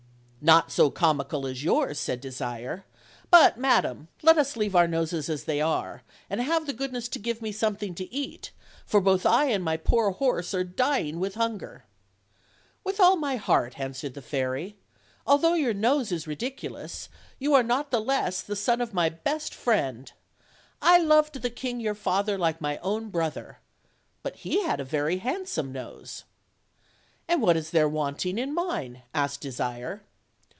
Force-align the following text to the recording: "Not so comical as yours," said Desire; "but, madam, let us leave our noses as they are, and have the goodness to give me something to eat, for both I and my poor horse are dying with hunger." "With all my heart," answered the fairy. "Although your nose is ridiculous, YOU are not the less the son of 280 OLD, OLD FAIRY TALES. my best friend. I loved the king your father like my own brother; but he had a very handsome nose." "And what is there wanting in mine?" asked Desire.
"Not 0.43 0.71
so 0.71 0.89
comical 0.89 1.45
as 1.45 1.63
yours," 1.63 1.99
said 1.99 2.19
Desire; 2.19 2.83
"but, 3.29 3.59
madam, 3.59 4.07
let 4.23 4.39
us 4.39 4.57
leave 4.57 4.75
our 4.75 4.87
noses 4.87 5.29
as 5.29 5.43
they 5.43 5.61
are, 5.61 6.01
and 6.31 6.41
have 6.41 6.65
the 6.65 6.73
goodness 6.73 7.07
to 7.09 7.19
give 7.19 7.43
me 7.43 7.51
something 7.51 7.93
to 7.93 8.11
eat, 8.11 8.49
for 8.83 8.99
both 8.99 9.23
I 9.23 9.51
and 9.51 9.63
my 9.63 9.77
poor 9.77 10.09
horse 10.09 10.55
are 10.55 10.63
dying 10.63 11.19
with 11.19 11.35
hunger." 11.35 11.85
"With 12.83 12.99
all 12.99 13.17
my 13.17 13.35
heart," 13.35 13.79
answered 13.79 14.15
the 14.15 14.21
fairy. 14.23 14.77
"Although 15.27 15.53
your 15.53 15.75
nose 15.75 16.11
is 16.11 16.25
ridiculous, 16.25 17.07
YOU 17.37 17.53
are 17.53 17.61
not 17.61 17.91
the 17.91 18.01
less 18.01 18.41
the 18.41 18.55
son 18.55 18.81
of 18.81 18.89
280 18.93 19.13
OLD, 19.13 19.13
OLD 19.13 19.21
FAIRY 19.21 19.31
TALES. 19.31 19.37
my 19.37 19.37
best 19.37 19.53
friend. 19.53 20.11
I 20.81 20.97
loved 20.97 21.35
the 21.43 21.51
king 21.51 21.79
your 21.79 21.93
father 21.93 22.39
like 22.39 22.59
my 22.59 22.79
own 22.79 23.09
brother; 23.09 23.59
but 24.23 24.37
he 24.37 24.63
had 24.63 24.79
a 24.79 24.83
very 24.85 25.17
handsome 25.17 25.71
nose." 25.71 26.23
"And 27.27 27.43
what 27.43 27.55
is 27.57 27.69
there 27.69 27.87
wanting 27.87 28.39
in 28.39 28.55
mine?" 28.55 29.03
asked 29.13 29.41
Desire. 29.41 30.01